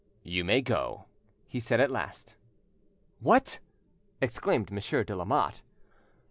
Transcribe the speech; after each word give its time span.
"You 0.23 0.43
may 0.43 0.63
go," 0.63 1.05
he 1.45 1.59
said 1.59 1.79
at 1.79 1.91
last. 1.91 2.33
"What!" 3.19 3.59
exclaimed 4.19 4.71
Monsieur 4.71 5.03
de 5.03 5.15
Lamotte. 5.15 5.61